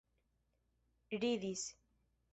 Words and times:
ridis 1.19 1.63